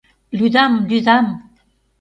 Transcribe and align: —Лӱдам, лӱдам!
—Лӱдам, 0.37 0.73
лӱдам! 0.89 1.25